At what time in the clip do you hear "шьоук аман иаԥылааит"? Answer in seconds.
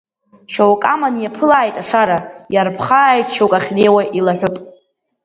0.53-1.75